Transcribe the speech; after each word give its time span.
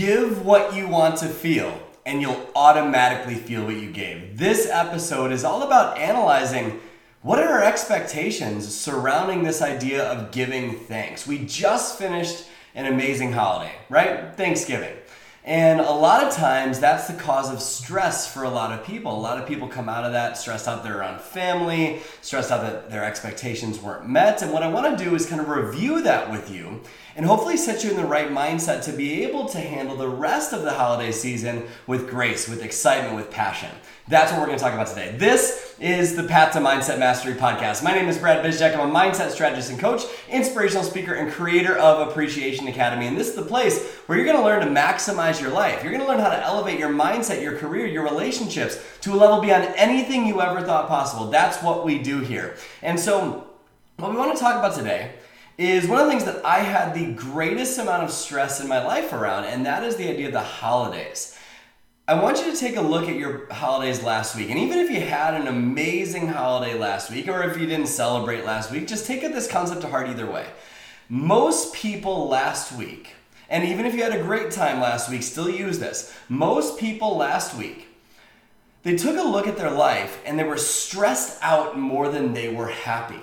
Give 0.00 0.46
what 0.46 0.74
you 0.74 0.88
want 0.88 1.18
to 1.18 1.26
feel, 1.26 1.78
and 2.06 2.22
you'll 2.22 2.48
automatically 2.56 3.34
feel 3.34 3.66
what 3.66 3.76
you 3.76 3.90
gave. 3.90 4.38
This 4.38 4.66
episode 4.66 5.30
is 5.30 5.44
all 5.44 5.62
about 5.62 5.98
analyzing 5.98 6.80
what 7.20 7.38
are 7.38 7.48
our 7.48 7.62
expectations 7.62 8.74
surrounding 8.74 9.42
this 9.42 9.60
idea 9.60 10.10
of 10.10 10.30
giving 10.30 10.74
thanks. 10.74 11.26
We 11.26 11.44
just 11.44 11.98
finished 11.98 12.46
an 12.74 12.86
amazing 12.86 13.34
holiday, 13.34 13.74
right? 13.90 14.34
Thanksgiving. 14.38 14.96
And 15.50 15.80
a 15.80 15.90
lot 15.90 16.22
of 16.22 16.32
times 16.32 16.78
that's 16.78 17.08
the 17.08 17.14
cause 17.14 17.52
of 17.52 17.60
stress 17.60 18.32
for 18.32 18.44
a 18.44 18.48
lot 18.48 18.70
of 18.70 18.86
people. 18.86 19.12
A 19.12 19.18
lot 19.18 19.36
of 19.36 19.48
people 19.48 19.66
come 19.66 19.88
out 19.88 20.04
of 20.04 20.12
that 20.12 20.38
stressed 20.38 20.68
out 20.68 20.84
they're 20.84 21.00
around 21.00 21.20
family, 21.20 22.02
stressed 22.20 22.52
out 22.52 22.60
that 22.60 22.88
their 22.88 23.04
expectations 23.04 23.80
weren't 23.80 24.08
met. 24.08 24.42
And 24.42 24.52
what 24.52 24.62
I 24.62 24.68
want 24.68 24.96
to 24.96 25.04
do 25.04 25.12
is 25.16 25.26
kind 25.26 25.40
of 25.40 25.48
review 25.48 26.02
that 26.02 26.30
with 26.30 26.52
you 26.52 26.80
and 27.16 27.26
hopefully 27.26 27.56
set 27.56 27.82
you 27.82 27.90
in 27.90 27.96
the 27.96 28.06
right 28.06 28.30
mindset 28.30 28.84
to 28.84 28.92
be 28.92 29.24
able 29.24 29.46
to 29.46 29.58
handle 29.58 29.96
the 29.96 30.08
rest 30.08 30.52
of 30.52 30.62
the 30.62 30.72
holiday 30.72 31.10
season 31.10 31.66
with 31.88 32.08
grace, 32.08 32.48
with 32.48 32.62
excitement, 32.62 33.16
with 33.16 33.28
passion. 33.28 33.70
That's 34.06 34.30
what 34.30 34.40
we're 34.40 34.46
going 34.46 34.58
to 34.58 34.64
talk 34.64 34.74
about 34.74 34.86
today. 34.86 35.16
This 35.18 35.69
is 35.80 36.14
the 36.14 36.22
Path 36.22 36.52
to 36.52 36.58
Mindset 36.58 36.98
Mastery 36.98 37.32
podcast. 37.32 37.82
My 37.82 37.94
name 37.94 38.06
is 38.06 38.18
Brad 38.18 38.44
Bizjack. 38.44 38.76
I'm 38.76 38.90
a 38.90 38.94
mindset 38.94 39.30
strategist 39.30 39.70
and 39.70 39.80
coach, 39.80 40.02
inspirational 40.28 40.84
speaker, 40.84 41.14
and 41.14 41.32
creator 41.32 41.74
of 41.78 42.06
Appreciation 42.06 42.68
Academy. 42.68 43.06
And 43.06 43.16
this 43.16 43.30
is 43.30 43.34
the 43.34 43.42
place 43.42 43.88
where 44.04 44.18
you're 44.18 44.26
going 44.26 44.36
to 44.36 44.44
learn 44.44 44.60
to 44.60 44.66
maximize 44.66 45.40
your 45.40 45.50
life. 45.50 45.82
You're 45.82 45.92
going 45.92 46.04
to 46.04 46.08
learn 46.08 46.20
how 46.20 46.28
to 46.28 46.44
elevate 46.44 46.78
your 46.78 46.90
mindset, 46.90 47.40
your 47.40 47.56
career, 47.56 47.86
your 47.86 48.04
relationships 48.04 48.78
to 49.00 49.14
a 49.14 49.16
level 49.16 49.40
beyond 49.40 49.72
anything 49.74 50.26
you 50.26 50.42
ever 50.42 50.60
thought 50.60 50.86
possible. 50.86 51.30
That's 51.30 51.62
what 51.62 51.82
we 51.82 51.98
do 51.98 52.20
here. 52.20 52.56
And 52.82 53.00
so, 53.00 53.48
what 53.96 54.10
we 54.10 54.18
want 54.18 54.36
to 54.36 54.40
talk 54.40 54.58
about 54.58 54.76
today 54.76 55.12
is 55.56 55.88
one 55.88 55.98
of 55.98 56.06
the 56.06 56.12
things 56.12 56.26
that 56.26 56.44
I 56.44 56.58
had 56.58 56.94
the 56.94 57.14
greatest 57.14 57.78
amount 57.78 58.02
of 58.02 58.10
stress 58.10 58.60
in 58.60 58.68
my 58.68 58.84
life 58.84 59.14
around, 59.14 59.44
and 59.44 59.64
that 59.64 59.82
is 59.82 59.96
the 59.96 60.10
idea 60.10 60.26
of 60.26 60.34
the 60.34 60.40
holidays. 60.40 61.38
I 62.10 62.14
want 62.14 62.38
you 62.38 62.50
to 62.50 62.58
take 62.58 62.74
a 62.74 62.80
look 62.80 63.08
at 63.08 63.14
your 63.14 63.46
holidays 63.52 64.02
last 64.02 64.34
week. 64.34 64.50
And 64.50 64.58
even 64.58 64.78
if 64.78 64.90
you 64.90 65.00
had 65.00 65.34
an 65.34 65.46
amazing 65.46 66.26
holiday 66.26 66.76
last 66.76 67.08
week, 67.08 67.28
or 67.28 67.44
if 67.44 67.56
you 67.56 67.66
didn't 67.66 67.86
celebrate 67.86 68.44
last 68.44 68.72
week, 68.72 68.88
just 68.88 69.06
take 69.06 69.20
this 69.20 69.48
concept 69.48 69.82
to 69.82 69.86
heart 69.86 70.08
either 70.08 70.28
way. 70.28 70.44
Most 71.08 71.72
people 71.72 72.26
last 72.26 72.72
week, 72.72 73.14
and 73.48 73.62
even 73.62 73.86
if 73.86 73.94
you 73.94 74.02
had 74.02 74.12
a 74.12 74.24
great 74.24 74.50
time 74.50 74.80
last 74.80 75.08
week, 75.08 75.22
still 75.22 75.48
use 75.48 75.78
this. 75.78 76.12
Most 76.28 76.80
people 76.80 77.16
last 77.16 77.56
week, 77.56 77.86
they 78.82 78.96
took 78.96 79.16
a 79.16 79.22
look 79.22 79.46
at 79.46 79.56
their 79.56 79.70
life 79.70 80.20
and 80.26 80.36
they 80.36 80.42
were 80.42 80.56
stressed 80.56 81.38
out 81.40 81.78
more 81.78 82.08
than 82.08 82.32
they 82.32 82.52
were 82.52 82.70
happy. 82.70 83.22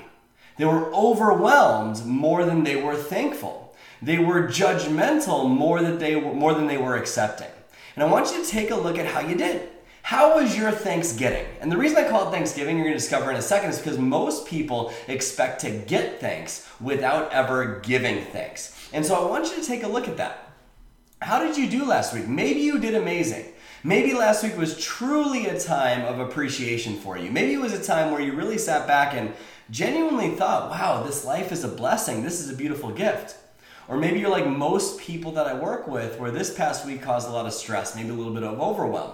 They 0.56 0.64
were 0.64 0.94
overwhelmed 0.94 2.06
more 2.06 2.46
than 2.46 2.64
they 2.64 2.82
were 2.82 2.96
thankful. 2.96 3.76
They 4.02 4.18
were 4.18 4.44
judgmental 4.44 5.50
more 5.50 5.82
than 5.82 5.98
they 5.98 6.16
were, 6.16 6.34
more 6.34 6.54
than 6.54 6.68
they 6.68 6.78
were 6.78 6.96
accepting. 6.96 7.50
And 7.98 8.04
I 8.04 8.12
want 8.12 8.32
you 8.32 8.44
to 8.44 8.48
take 8.48 8.70
a 8.70 8.76
look 8.76 9.00
at 9.00 9.08
how 9.08 9.22
you 9.22 9.36
did. 9.36 9.70
How 10.04 10.36
was 10.36 10.56
your 10.56 10.72
Thanksgetting? 10.72 11.48
And 11.60 11.72
the 11.72 11.78
reason 11.78 11.98
I 11.98 12.08
call 12.08 12.32
it 12.32 12.38
Thanksgetting, 12.38 12.76
you're 12.76 12.84
going 12.84 12.86
to 12.90 12.94
discover 12.94 13.32
in 13.32 13.38
a 13.38 13.42
second, 13.42 13.72
is 13.72 13.80
because 13.80 13.98
most 13.98 14.46
people 14.46 14.94
expect 15.08 15.62
to 15.62 15.72
get 15.72 16.20
thanks 16.22 16.70
without 16.80 17.32
ever 17.32 17.80
giving 17.80 18.24
thanks. 18.26 18.88
And 18.94 19.04
so 19.04 19.16
I 19.16 19.28
want 19.28 19.46
you 19.48 19.60
to 19.60 19.68
take 19.68 19.82
a 19.82 19.88
look 19.88 20.08
at 20.08 20.18
that. 20.18 20.48
How 21.24 21.40
did 21.40 21.58
you 21.58 21.68
do 21.68 21.86
last 21.86 22.14
week? 22.14 22.28
Maybe 22.28 22.60
you 22.60 22.78
did 22.78 22.94
amazing. 22.94 23.46
Maybe 23.84 24.14
last 24.14 24.44
week 24.44 24.56
was 24.56 24.80
truly 24.80 25.48
a 25.48 25.60
time 25.60 26.06
of 26.06 26.20
appreciation 26.20 26.98
for 26.98 27.18
you. 27.18 27.32
Maybe 27.32 27.56
it 27.56 27.60
was 27.60 27.74
a 27.74 27.84
time 27.84 28.12
where 28.12 28.22
you 28.22 28.34
really 28.34 28.60
sat 28.60 28.86
back 28.86 29.16
and 29.16 29.34
genuinely 29.72 30.36
thought, 30.36 30.70
wow, 30.70 31.02
this 31.02 31.26
life 31.26 31.52
is 31.52 31.64
a 31.64 31.68
blessing. 31.68 32.22
This 32.22 32.42
is 32.42 32.52
a 32.52 32.56
beautiful 32.56 32.92
gift. 32.92 33.38
Or 33.88 33.98
maybe 33.98 34.20
you're 34.20 34.30
like 34.30 34.48
most 34.48 35.00
people 35.00 35.32
that 35.34 35.48
I 35.48 35.54
work 35.54 35.88
with, 35.88 36.20
where 36.20 36.32
this 36.32 36.54
past 36.54 36.86
week 36.86 37.02
caused 37.02 37.28
a 37.30 37.32
lot 37.32 37.46
of 37.46 37.54
stress, 37.54 37.96
maybe 37.96 38.10
a 38.10 38.14
little 38.14 38.34
bit 38.34 38.44
of 38.44 38.60
overwhelm. 38.60 39.14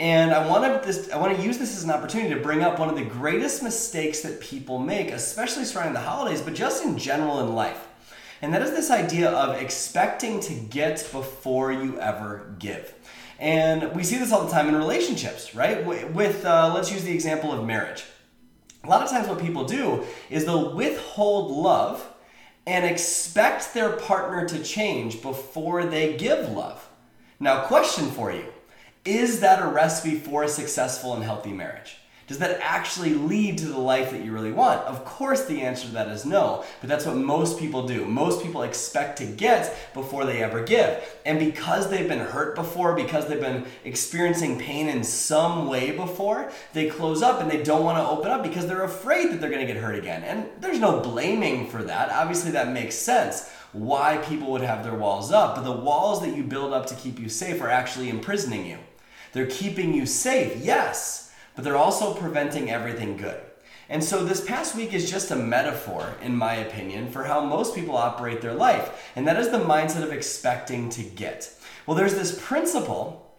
And 0.00 0.32
I 0.32 0.48
want 0.48 0.82
to 0.82 0.86
this 0.86 1.10
I 1.10 1.18
want 1.18 1.36
to 1.36 1.42
use 1.42 1.58
this 1.58 1.76
as 1.76 1.84
an 1.84 1.90
opportunity 1.90 2.34
to 2.34 2.40
bring 2.40 2.62
up 2.62 2.78
one 2.78 2.88
of 2.88 2.96
the 2.96 3.04
greatest 3.04 3.62
mistakes 3.62 4.20
that 4.20 4.40
people 4.40 4.78
make, 4.78 5.10
especially 5.10 5.64
surrounding 5.64 5.92
the 5.92 6.00
holidays, 6.00 6.40
but 6.40 6.54
just 6.54 6.82
in 6.84 6.96
general 6.96 7.40
in 7.40 7.54
life. 7.54 7.86
And 8.42 8.54
that 8.54 8.62
is 8.62 8.70
this 8.70 8.90
idea 8.90 9.30
of 9.30 9.60
expecting 9.60 10.40
to 10.40 10.54
get 10.54 11.06
before 11.12 11.70
you 11.70 12.00
ever 12.00 12.54
give. 12.58 12.94
And 13.38 13.94
we 13.94 14.02
see 14.02 14.16
this 14.16 14.32
all 14.32 14.44
the 14.44 14.50
time 14.50 14.68
in 14.68 14.74
relationships, 14.74 15.54
right? 15.54 15.84
With 15.84 16.44
uh, 16.46 16.72
let's 16.74 16.90
use 16.90 17.04
the 17.04 17.12
example 17.12 17.52
of 17.52 17.64
marriage. 17.66 18.04
A 18.84 18.88
lot 18.88 19.02
of 19.02 19.10
times, 19.10 19.28
what 19.28 19.38
people 19.38 19.66
do 19.66 20.04
is 20.30 20.46
they'll 20.46 20.74
withhold 20.74 21.50
love 21.50 22.06
and 22.70 22.86
expect 22.86 23.74
their 23.74 23.90
partner 23.90 24.48
to 24.48 24.62
change 24.62 25.20
before 25.22 25.84
they 25.84 26.16
give 26.16 26.48
love. 26.50 26.88
Now, 27.40 27.64
question 27.64 28.08
for 28.12 28.30
you 28.30 28.44
Is 29.04 29.40
that 29.40 29.60
a 29.60 29.66
recipe 29.66 30.16
for 30.16 30.44
a 30.44 30.48
successful 30.48 31.14
and 31.14 31.24
healthy 31.24 31.50
marriage? 31.50 31.99
Does 32.30 32.38
that 32.38 32.60
actually 32.62 33.14
lead 33.14 33.58
to 33.58 33.66
the 33.66 33.80
life 33.80 34.12
that 34.12 34.24
you 34.24 34.30
really 34.30 34.52
want? 34.52 34.82
Of 34.82 35.04
course, 35.04 35.46
the 35.46 35.62
answer 35.62 35.88
to 35.88 35.94
that 35.94 36.06
is 36.06 36.24
no, 36.24 36.64
but 36.80 36.88
that's 36.88 37.04
what 37.04 37.16
most 37.16 37.58
people 37.58 37.88
do. 37.88 38.04
Most 38.04 38.40
people 38.40 38.62
expect 38.62 39.18
to 39.18 39.26
get 39.26 39.76
before 39.94 40.24
they 40.24 40.40
ever 40.40 40.62
give. 40.62 41.02
And 41.26 41.40
because 41.40 41.90
they've 41.90 42.06
been 42.06 42.20
hurt 42.20 42.54
before, 42.54 42.94
because 42.94 43.26
they've 43.26 43.40
been 43.40 43.64
experiencing 43.84 44.60
pain 44.60 44.88
in 44.88 45.02
some 45.02 45.66
way 45.66 45.90
before, 45.90 46.52
they 46.72 46.88
close 46.88 47.20
up 47.20 47.40
and 47.40 47.50
they 47.50 47.64
don't 47.64 47.82
want 47.82 47.98
to 47.98 48.08
open 48.08 48.30
up 48.30 48.44
because 48.44 48.68
they're 48.68 48.84
afraid 48.84 49.32
that 49.32 49.40
they're 49.40 49.50
going 49.50 49.66
to 49.66 49.72
get 49.72 49.82
hurt 49.82 49.96
again. 49.96 50.22
And 50.22 50.46
there's 50.60 50.78
no 50.78 51.00
blaming 51.00 51.66
for 51.66 51.82
that. 51.82 52.12
Obviously, 52.12 52.52
that 52.52 52.72
makes 52.72 52.94
sense 52.94 53.50
why 53.72 54.18
people 54.18 54.52
would 54.52 54.62
have 54.62 54.84
their 54.84 54.94
walls 54.94 55.32
up, 55.32 55.56
but 55.56 55.64
the 55.64 55.72
walls 55.72 56.20
that 56.20 56.36
you 56.36 56.44
build 56.44 56.72
up 56.72 56.86
to 56.86 56.94
keep 56.94 57.18
you 57.18 57.28
safe 57.28 57.60
are 57.60 57.68
actually 57.68 58.08
imprisoning 58.08 58.66
you. 58.66 58.78
They're 59.32 59.46
keeping 59.46 59.92
you 59.92 60.06
safe, 60.06 60.56
yes 60.64 61.26
but 61.54 61.64
they're 61.64 61.76
also 61.76 62.14
preventing 62.14 62.70
everything 62.70 63.16
good. 63.16 63.40
And 63.88 64.04
so 64.04 64.24
this 64.24 64.40
past 64.40 64.76
week 64.76 64.94
is 64.94 65.10
just 65.10 65.32
a 65.32 65.36
metaphor, 65.36 66.14
in 66.22 66.36
my 66.36 66.54
opinion, 66.54 67.10
for 67.10 67.24
how 67.24 67.44
most 67.44 67.74
people 67.74 67.96
operate 67.96 68.40
their 68.40 68.54
life. 68.54 69.10
And 69.16 69.26
that 69.26 69.36
is 69.36 69.50
the 69.50 69.58
mindset 69.58 70.04
of 70.04 70.12
expecting 70.12 70.88
to 70.90 71.02
get. 71.02 71.52
Well, 71.86 71.96
there's 71.96 72.14
this 72.14 72.40
principle 72.40 73.36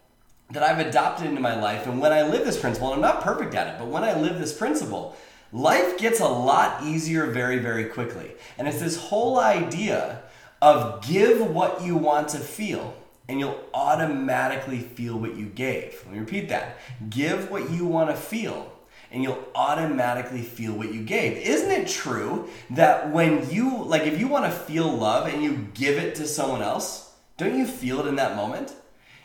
that 0.50 0.62
I've 0.62 0.86
adopted 0.86 1.26
into 1.26 1.40
my 1.40 1.58
life. 1.58 1.86
And 1.86 2.02
when 2.02 2.12
I 2.12 2.28
live 2.28 2.44
this 2.44 2.60
principle, 2.60 2.92
and 2.92 2.96
I'm 2.96 3.14
not 3.14 3.24
perfect 3.24 3.54
at 3.54 3.68
it, 3.68 3.78
but 3.78 3.88
when 3.88 4.04
I 4.04 4.18
live 4.18 4.38
this 4.38 4.52
principle, 4.52 5.16
life 5.52 5.96
gets 5.96 6.20
a 6.20 6.28
lot 6.28 6.84
easier 6.84 7.30
very, 7.30 7.58
very 7.58 7.86
quickly. 7.86 8.32
And 8.58 8.68
it's 8.68 8.80
this 8.80 8.96
whole 8.96 9.38
idea 9.40 10.22
of 10.60 11.06
give 11.06 11.40
what 11.40 11.82
you 11.82 11.96
want 11.96 12.28
to 12.28 12.38
feel 12.38 12.94
and 13.32 13.40
you'll 13.40 13.58
automatically 13.72 14.78
feel 14.78 15.18
what 15.18 15.36
you 15.36 15.46
gave. 15.46 16.02
Let 16.04 16.12
me 16.12 16.18
repeat 16.18 16.50
that. 16.50 16.76
Give 17.08 17.50
what 17.50 17.70
you 17.70 17.86
want 17.86 18.10
to 18.10 18.14
feel 18.14 18.70
and 19.10 19.22
you'll 19.22 19.42
automatically 19.54 20.42
feel 20.42 20.74
what 20.74 20.92
you 20.92 21.02
gave. 21.02 21.38
Isn't 21.38 21.70
it 21.70 21.88
true 21.88 22.50
that 22.70 23.10
when 23.10 23.50
you, 23.50 23.84
like, 23.84 24.02
if 24.02 24.20
you 24.20 24.28
want 24.28 24.44
to 24.44 24.50
feel 24.50 24.86
love 24.86 25.32
and 25.32 25.42
you 25.42 25.66
give 25.72 25.96
it 25.96 26.14
to 26.16 26.26
someone 26.26 26.60
else, 26.60 27.14
don't 27.38 27.56
you 27.56 27.66
feel 27.66 28.00
it 28.00 28.06
in 28.06 28.16
that 28.16 28.36
moment? 28.36 28.74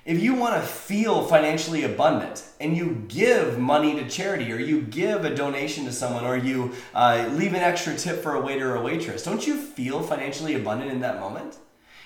If 0.05 0.23
you 0.23 0.35
want 0.35 0.55
to 0.55 0.61
feel 0.61 1.25
financially 1.25 1.83
abundant 1.83 2.45
and 2.61 2.77
you 2.77 3.03
give 3.09 3.59
money 3.59 3.93
to 3.95 4.07
charity 4.09 4.53
or 4.53 4.57
you 4.57 4.83
give 4.83 5.25
a 5.25 5.35
donation 5.35 5.83
to 5.83 5.91
someone 5.91 6.23
or 6.23 6.37
you 6.37 6.71
uh, 6.93 7.29
leave 7.33 7.53
an 7.53 7.59
extra 7.61 7.93
tip 7.97 8.23
for 8.23 8.35
a 8.35 8.41
waiter 8.41 8.71
or 8.71 8.77
a 8.77 8.81
waitress, 8.81 9.25
don't 9.25 9.45
you 9.45 9.57
feel 9.57 10.01
financially 10.01 10.55
abundant 10.55 10.91
in 10.91 11.01
that 11.01 11.19
moment? 11.19 11.57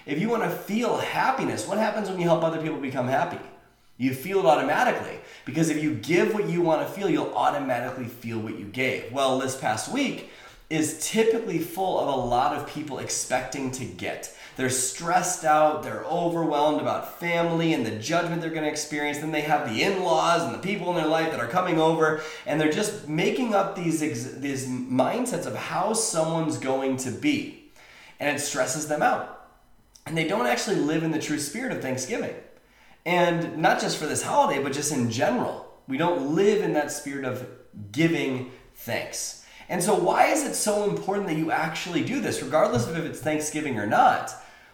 If 0.06 0.20
you 0.20 0.30
want 0.30 0.44
to 0.44 0.50
feel 0.50 0.98
happiness, 0.98 1.68
what 1.68 1.78
happens 1.78 2.10
when 2.10 2.20
you 2.20 2.26
help 2.26 2.44
other 2.44 2.62
people 2.62 2.78
become 2.78 3.08
happy? 3.08 3.40
You 3.98 4.16
feel 4.16 4.40
it 4.40 4.46
automatically 4.46 5.20
because 5.46 5.70
if 5.70 5.84
you 5.84 5.94
give 5.94 6.34
what 6.34 6.50
you 6.50 6.62
want 6.62 6.86
to 6.86 6.92
feel, 6.92 7.10
you'll 7.10 7.34
automatically 7.36 8.08
feel 8.08 8.40
what 8.40 8.58
you 8.58 8.66
gave. 8.66 9.12
Well, 9.12 9.38
this 9.38 9.56
past 9.56 9.92
week 9.92 10.30
is 10.72 11.08
typically 11.08 11.60
full 11.60 12.00
of 12.00 12.08
a 12.08 12.18
lot 12.18 12.58
of 12.58 12.68
people 12.68 12.98
expecting 12.98 13.70
to 13.72 13.86
get. 13.86 14.36
They're 14.56 14.70
stressed 14.70 15.46
out, 15.46 15.84
they're 15.84 16.04
overwhelmed 16.06 16.82
about 16.82 17.20
family 17.20 17.74
and 17.74 17.86
the 17.86 17.92
judgment 17.92 18.42
they're 18.42 18.50
going 18.50 18.64
to 18.64 18.70
experience. 18.70 19.20
Then 19.20 19.32
they 19.32 19.42
have 19.42 19.70
the 19.70 19.84
in 19.84 20.02
laws 20.04 20.44
and 20.44 20.54
the 20.54 20.60
people 20.60 20.90
in 20.90 20.96
their 20.96 21.08
life 21.08 21.32
that 21.32 21.40
are 21.40 21.48
coming 21.48 21.80
over, 21.80 22.22
and 22.46 22.60
they're 22.60 22.72
just 22.72 23.08
making 23.08 23.54
up 23.54 23.76
these, 23.76 24.00
these 24.00 24.68
mindsets 24.68 25.46
of 25.46 25.56
how 25.56 25.94
someone's 25.94 26.58
going 26.58 26.98
to 26.98 27.12
be. 27.12 27.72
And 28.20 28.36
it 28.36 28.40
stresses 28.40 28.88
them 28.88 29.02
out 29.02 29.41
and 30.06 30.18
they 30.18 30.28
don't 30.28 30.48
actually 30.48 30.78
live 30.78 31.04
in 31.04 31.12
the 31.12 31.20
true 31.20 31.40
spirit 31.40 31.72
of 31.72 31.82
Thanksgiving. 31.82 32.34
And 33.06 33.58
not 33.58 33.80
just 33.82 33.98
for 33.98 34.06
this 34.06 34.24
holiday, 34.24 34.62
but 34.62 34.74
just 34.74 34.92
in 34.92 35.10
general. 35.10 35.68
We 35.88 35.98
don't 35.98 36.36
live 36.36 36.64
in 36.64 36.74
that 36.74 36.92
spirit 36.92 37.26
of 37.26 37.48
giving 37.92 38.52
thanks. 38.76 39.46
And 39.70 39.82
so, 39.82 39.96
why 39.96 40.28
is 40.28 40.44
it 40.44 40.56
so 40.56 40.90
important 40.90 41.28
that 41.28 41.38
you 41.38 41.50
actually 41.50 42.04
do 42.04 42.20
this, 42.20 42.44
regardless 42.44 42.88
of 42.88 42.98
if 42.98 43.06
it's 43.06 43.20
Thanksgiving 43.20 43.80
or 43.80 43.88
not? 43.88 44.34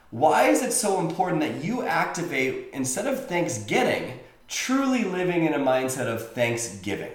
Why 0.09 0.47
is 0.47 0.63
it 0.63 0.71
so 0.71 1.00
important 1.00 1.41
that 1.41 1.63
you 1.63 1.83
activate, 1.83 2.69
instead 2.74 3.07
of 3.07 3.27
thanksgetting, 3.27 4.18
truly 4.47 5.03
living 5.03 5.45
in 5.45 5.53
a 5.53 5.59
mindset 5.59 6.07
of 6.07 6.31
thanksgiving? 6.31 7.12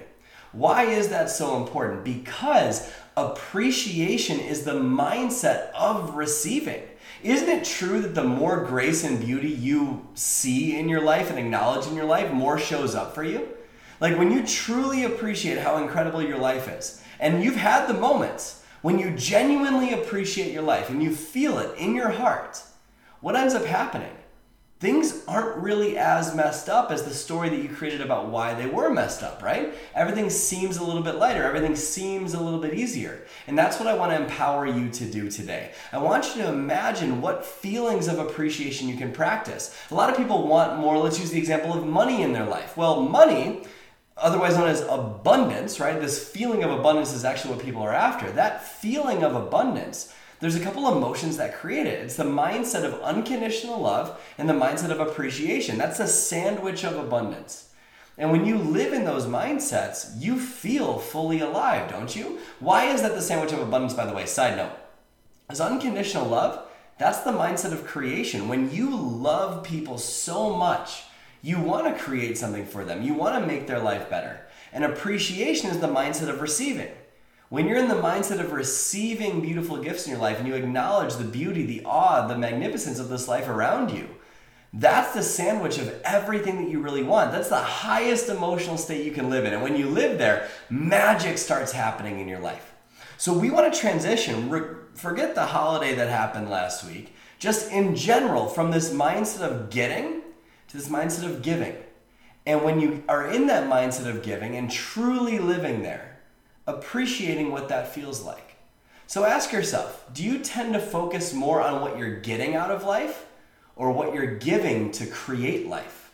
Why 0.53 0.85
is 0.85 1.09
that 1.09 1.31
so 1.31 1.57
important? 1.57 2.05
Because 2.05 2.93
appreciation 3.17 4.39
is 4.39 4.65
the 4.65 4.75
mindset 4.75 5.71
of 5.73 6.15
receiving. 6.15 6.83
Isn't 7.23 7.49
it 7.49 7.65
true 7.65 8.01
that 8.01 8.17
the 8.17 8.25
more 8.25 8.65
grace 8.65 9.05
and 9.05 9.21
beauty 9.21 9.49
you 9.49 10.07
see 10.15 10.77
in 10.77 10.89
your 10.89 11.03
life 11.03 11.31
and 11.31 11.39
acknowledge 11.39 11.87
in 11.87 11.95
your 11.95 12.05
life, 12.05 12.33
more 12.33 12.59
shows 12.59 12.97
up 12.97 13.15
for 13.15 13.23
you? 13.23 13.49
Like 14.01 14.19
when 14.19 14.33
you 14.33 14.45
truly 14.45 15.05
appreciate 15.05 15.59
how 15.59 15.77
incredible 15.77 16.21
your 16.21 16.39
life 16.39 16.69
is, 16.69 17.01
and 17.21 17.45
you've 17.45 17.55
had 17.55 17.87
the 17.87 17.95
moments 17.95 18.65
when 18.81 18.99
you 18.99 19.13
genuinely 19.13 19.93
appreciate 19.93 20.53
your 20.53 20.63
life 20.63 20.91
and 20.91 21.01
you 21.01 21.15
feel 21.15 21.59
it 21.59 21.79
in 21.79 21.95
your 21.95 22.11
heart, 22.11 22.61
what 23.21 23.37
ends 23.37 23.55
up 23.55 23.65
happening? 23.65 24.11
Things 24.83 25.23
aren't 25.29 25.57
really 25.59 25.97
as 25.97 26.35
messed 26.35 26.69
up 26.69 26.91
as 26.91 27.05
the 27.05 27.15
story 27.15 27.49
that 27.49 27.63
you 27.63 27.69
created 27.69 28.01
about 28.01 28.27
why 28.27 28.53
they 28.53 28.67
were 28.67 28.91
messed 28.91 29.23
up, 29.23 29.41
right? 29.41 29.73
Everything 29.95 30.29
seems 30.29 30.77
a 30.77 30.83
little 30.83 31.05
bit 31.05 31.15
lighter, 31.15 31.45
everything 31.45 31.77
seems 31.77 32.35
a 32.35 32.43
little 32.43 32.59
bit 32.59 32.75
easier. 32.75 33.25
And 33.47 33.57
that's 33.57 33.79
what 33.79 33.87
I 33.87 33.95
want 33.95 34.11
to 34.11 34.21
empower 34.21 34.67
you 34.67 34.91
to 34.91 35.05
do 35.05 35.31
today. 35.31 35.71
I 35.93 35.99
want 35.99 36.35
you 36.35 36.43
to 36.43 36.49
imagine 36.49 37.21
what 37.21 37.47
feelings 37.47 38.09
of 38.09 38.19
appreciation 38.19 38.89
you 38.89 38.97
can 38.97 39.13
practice. 39.13 39.73
A 39.93 39.95
lot 39.95 40.11
of 40.11 40.17
people 40.17 40.49
want 40.49 40.81
more, 40.81 40.99
let's 40.99 41.21
use 41.21 41.31
the 41.31 41.39
example 41.39 41.73
of 41.73 41.87
money 41.87 42.23
in 42.23 42.33
their 42.33 42.47
life. 42.47 42.77
Well, 42.77 43.03
money 43.03 43.63
otherwise 44.17 44.57
known 44.57 44.69
as 44.69 44.81
abundance, 44.81 45.79
right? 45.79 46.01
This 46.01 46.29
feeling 46.29 46.65
of 46.65 46.73
abundance 46.73 47.13
is 47.13 47.25
actually 47.25 47.55
what 47.55 47.65
people 47.65 47.83
are 47.83 47.95
after. 47.95 48.33
That 48.33 48.67
feeling 48.67 49.23
of 49.23 49.37
abundance 49.37 50.13
there's 50.43 50.57
a 50.57 50.61
couple 50.61 50.93
emotions 50.93 51.37
that 51.37 51.55
create 51.55 51.87
it. 51.87 52.01
It's 52.01 52.17
the 52.17 52.25
mindset 52.25 52.83
of 52.83 53.01
unconditional 53.01 53.79
love 53.79 54.21
and 54.37 54.49
the 54.49 54.55
mindset 54.55 54.91
of 54.91 54.99
appreciation. 54.99 55.79
That's 55.79 56.01
a 56.01 56.09
sandwich 56.09 56.83
of 56.83 56.97
abundance. 56.97 57.71
And 58.19 58.33
when 58.33 58.45
you 58.45 58.59
live 58.59 58.93
in 58.93 59.05
those 59.05 59.27
mindsets, 59.27 60.21
you 60.21 60.41
feel 60.41 60.99
fully 60.99 61.39
alive, 61.39 61.89
don't 61.89 62.17
you? 62.17 62.41
Why 62.59 62.87
is 62.87 63.03
that 63.03 63.15
the 63.15 63.23
sandwich 63.23 63.53
of 63.53 63.61
abundance, 63.61 63.95
by 63.95 64.05
the 64.05 64.13
way? 64.13 64.27
Side 64.27 64.57
note. 64.57 64.73
As 65.49 65.61
unconditional 65.61 66.27
love, 66.27 66.67
that's 66.99 67.21
the 67.21 67.31
mindset 67.31 67.71
of 67.71 67.87
creation. 67.87 68.49
When 68.49 68.69
you 68.73 68.97
love 68.97 69.63
people 69.63 69.97
so 69.97 70.57
much, 70.57 71.05
you 71.41 71.61
want 71.61 71.87
to 71.87 72.03
create 72.03 72.37
something 72.37 72.67
for 72.67 72.85
them, 72.85 73.03
you 73.03 73.15
want 73.15 73.41
to 73.41 73.47
make 73.47 73.69
their 73.69 73.79
life 73.81 74.11
better. 74.11 74.41
And 74.73 74.83
appreciation 74.83 75.71
is 75.71 75.79
the 75.79 75.87
mindset 75.87 76.29
of 76.29 76.41
receiving. 76.41 76.91
When 77.53 77.69
you're 77.69 77.77
in 77.77 77.89
the 77.89 77.95
mindset 77.97 78.41
of 78.41 78.53
receiving 78.53 79.43
beautiful 79.43 79.77
gifts 79.77 80.07
in 80.07 80.11
your 80.11 80.23
life 80.23 80.39
and 80.39 80.49
you 80.49 80.55
acknowledge 80.55 81.17
the 81.17 81.25
beauty, 81.25 81.67
the 81.67 81.85
awe, 81.85 82.27
the 82.27 82.39
magnificence 82.39 82.99
of 82.99 83.11
this 83.11 83.29
life 83.29 83.47
around 83.47 83.91
you, 83.91 84.09
that's 84.73 85.13
the 85.13 85.23
sandwich 85.23 85.77
of 85.77 86.01
everything 86.03 86.65
that 86.65 86.71
you 86.71 86.81
really 86.81 87.03
want. 87.03 87.31
That's 87.31 87.51
the 87.51 87.57
highest 87.57 88.31
emotional 88.31 88.79
state 88.79 89.05
you 89.05 89.13
can 89.13 89.29
live 89.29 89.45
in. 89.45 89.53
And 89.53 89.63
when 89.63 89.77
you 89.77 89.87
live 89.87 90.17
there, 90.17 90.49
magic 90.71 91.37
starts 91.37 91.73
happening 91.73 92.21
in 92.21 92.27
your 92.27 92.39
life. 92.39 92.73
So 93.19 93.35
we 93.35 93.51
want 93.51 93.71
to 93.71 93.79
transition, 93.79 94.49
forget 94.95 95.35
the 95.35 95.45
holiday 95.45 95.95
that 95.95 96.09
happened 96.09 96.49
last 96.49 96.87
week, 96.87 97.15
just 97.39 97.71
in 97.71 97.95
general, 97.95 98.47
from 98.47 98.71
this 98.71 98.95
mindset 98.95 99.43
of 99.43 99.69
getting 99.69 100.23
to 100.69 100.77
this 100.79 100.89
mindset 100.89 101.27
of 101.27 101.43
giving. 101.43 101.77
And 102.47 102.65
when 102.65 102.81
you 102.81 103.05
are 103.11 103.31
in 103.31 103.47
that 103.49 103.69
mindset 103.69 104.07
of 104.07 104.23
giving 104.23 104.57
and 104.57 104.71
truly 104.71 105.39
living 105.39 105.83
there, 105.83 106.12
appreciating 106.67 107.51
what 107.51 107.69
that 107.69 107.93
feels 107.95 108.23
like. 108.23 108.57
So 109.07 109.25
ask 109.25 109.53
yourself 109.53 110.07
do 110.13 110.25
you 110.25 110.39
tend 110.39 110.73
to 110.75 110.81
focus 110.81 111.35
more 111.35 111.61
on 111.61 111.81
what 111.81 111.99
you're 111.99 112.21
getting 112.21 112.55
out 112.55 112.71
of 112.71 112.85
life 112.85 113.27
or 113.77 113.93
what 113.93 114.15
you're 114.15 114.37
giving 114.37 114.91
to 114.93 115.07
create 115.07 115.67
life? 115.67 116.13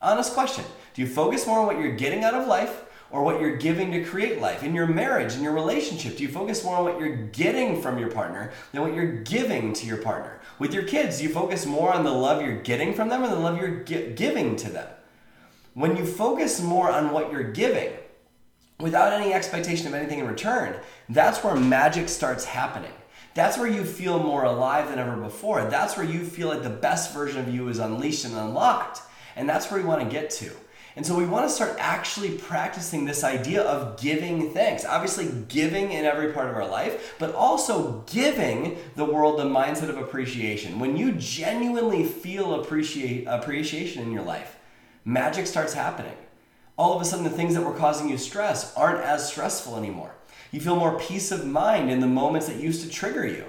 Honest 0.00 0.32
question. 0.34 0.64
Do 0.94 1.02
you 1.02 1.08
focus 1.08 1.46
more 1.46 1.60
on 1.60 1.66
what 1.66 1.78
you're 1.78 1.94
getting 1.94 2.24
out 2.24 2.34
of 2.34 2.48
life 2.48 2.84
or 3.10 3.22
what 3.22 3.40
you're 3.40 3.56
giving 3.56 3.92
to 3.92 4.04
create 4.04 4.40
life? 4.40 4.62
In 4.62 4.74
your 4.74 4.86
marriage, 4.86 5.34
in 5.34 5.42
your 5.42 5.52
relationship, 5.52 6.16
do 6.16 6.22
you 6.22 6.28
focus 6.28 6.64
more 6.64 6.76
on 6.76 6.84
what 6.84 6.98
you're 6.98 7.16
getting 7.16 7.80
from 7.80 7.98
your 7.98 8.10
partner 8.10 8.52
than 8.72 8.82
what 8.82 8.94
you're 8.94 9.22
giving 9.22 9.72
to 9.74 9.86
your 9.86 9.98
partner? 9.98 10.40
With 10.58 10.74
your 10.74 10.82
kids, 10.84 11.18
do 11.18 11.24
you 11.24 11.30
focus 11.30 11.66
more 11.66 11.92
on 11.92 12.04
the 12.04 12.10
love 12.10 12.42
you're 12.42 12.60
getting 12.62 12.94
from 12.94 13.08
them 13.08 13.22
or 13.22 13.28
the 13.28 13.36
love 13.36 13.58
you're 13.58 13.82
giving 13.84 14.56
to 14.56 14.70
them? 14.70 14.88
When 15.74 15.96
you 15.96 16.04
focus 16.04 16.60
more 16.60 16.90
on 16.90 17.12
what 17.12 17.30
you're 17.30 17.52
giving, 17.52 17.92
without 18.80 19.12
any 19.12 19.32
expectation 19.32 19.86
of 19.86 19.94
anything 19.94 20.18
in 20.18 20.26
return, 20.26 20.76
that's 21.08 21.42
where 21.44 21.54
magic 21.54 22.08
starts 22.08 22.44
happening. 22.44 22.92
That's 23.34 23.56
where 23.56 23.68
you 23.68 23.84
feel 23.84 24.18
more 24.18 24.44
alive 24.44 24.90
than 24.90 24.98
ever 24.98 25.16
before. 25.16 25.64
That's 25.64 25.96
where 25.96 26.04
you 26.04 26.24
feel 26.24 26.48
like 26.48 26.62
the 26.62 26.70
best 26.70 27.14
version 27.14 27.40
of 27.40 27.52
you 27.52 27.68
is 27.68 27.78
unleashed 27.78 28.26
and 28.26 28.34
unlocked. 28.34 29.00
And 29.36 29.48
that's 29.48 29.70
where 29.70 29.80
we 29.80 29.86
want 29.86 30.02
to 30.02 30.08
get 30.08 30.30
to. 30.30 30.50
And 30.94 31.06
so 31.06 31.16
we 31.16 31.24
want 31.24 31.48
to 31.48 31.54
start 31.54 31.76
actually 31.78 32.36
practicing 32.36 33.06
this 33.06 33.24
idea 33.24 33.62
of 33.62 33.98
giving 33.98 34.52
thanks. 34.52 34.84
Obviously, 34.84 35.30
giving 35.48 35.90
in 35.90 36.04
every 36.04 36.32
part 36.32 36.50
of 36.50 36.56
our 36.56 36.68
life, 36.68 37.14
but 37.18 37.34
also 37.34 38.04
giving 38.12 38.76
the 38.96 39.04
world 39.06 39.38
the 39.38 39.44
mindset 39.44 39.88
of 39.88 39.96
appreciation. 39.96 40.78
When 40.78 40.98
you 40.98 41.12
genuinely 41.12 42.04
feel 42.04 42.60
appreciate, 42.60 43.24
appreciation 43.26 44.02
in 44.02 44.12
your 44.12 44.22
life, 44.22 44.58
magic 45.06 45.46
starts 45.46 45.72
happening 45.72 46.16
all 46.76 46.94
of 46.94 47.02
a 47.02 47.04
sudden 47.04 47.24
the 47.24 47.30
things 47.30 47.54
that 47.54 47.64
were 47.64 47.74
causing 47.74 48.08
you 48.08 48.18
stress 48.18 48.74
aren't 48.76 49.04
as 49.04 49.28
stressful 49.30 49.76
anymore. 49.76 50.14
You 50.50 50.60
feel 50.60 50.76
more 50.76 50.98
peace 50.98 51.30
of 51.32 51.46
mind 51.46 51.90
in 51.90 52.00
the 52.00 52.06
moments 52.06 52.46
that 52.46 52.56
used 52.56 52.82
to 52.82 52.90
trigger 52.90 53.26
you. 53.26 53.44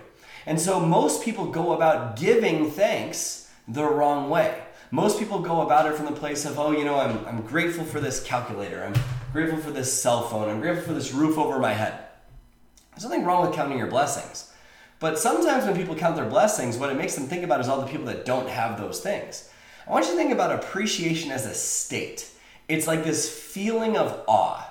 And 0.45 0.59
so 0.59 0.79
most 0.79 1.23
people 1.23 1.47
go 1.47 1.73
about 1.73 2.17
giving 2.17 2.69
thanks 2.69 3.49
the 3.67 3.85
wrong 3.85 4.29
way. 4.29 4.61
Most 4.91 5.17
people 5.17 5.39
go 5.39 5.61
about 5.61 5.87
it 5.87 5.95
from 5.95 6.05
the 6.05 6.11
place 6.11 6.45
of, 6.45 6.59
oh, 6.59 6.71
you 6.71 6.85
know, 6.85 6.99
I'm, 6.99 7.25
I'm 7.25 7.41
grateful 7.41 7.83
for 7.83 7.99
this 7.99 8.23
calculator. 8.23 8.83
I'm 8.83 8.93
grateful 9.31 9.57
for 9.57 9.71
this 9.71 9.91
cell 10.01 10.27
phone. 10.27 10.49
I'm 10.49 10.61
grateful 10.61 10.85
for 10.85 10.93
this 10.93 11.13
roof 11.13 11.37
over 11.37 11.59
my 11.59 11.73
head. 11.73 11.99
There's 12.91 13.03
nothing 13.03 13.25
wrong 13.25 13.45
with 13.45 13.55
counting 13.55 13.77
your 13.77 13.87
blessings. 13.87 14.53
But 14.99 15.17
sometimes 15.17 15.65
when 15.65 15.75
people 15.75 15.95
count 15.95 16.15
their 16.15 16.29
blessings, 16.29 16.77
what 16.77 16.91
it 16.91 16.97
makes 16.97 17.15
them 17.15 17.25
think 17.25 17.43
about 17.43 17.59
is 17.59 17.67
all 17.67 17.81
the 17.81 17.87
people 17.87 18.05
that 18.05 18.25
don't 18.25 18.47
have 18.47 18.79
those 18.79 18.99
things. 18.99 19.49
I 19.87 19.91
want 19.91 20.05
you 20.05 20.11
to 20.11 20.17
think 20.17 20.31
about 20.31 20.51
appreciation 20.51 21.31
as 21.31 21.45
a 21.45 21.53
state. 21.53 22.29
It's 22.73 22.87
like 22.87 23.03
this 23.03 23.29
feeling 23.29 23.97
of 23.97 24.23
awe. 24.27 24.67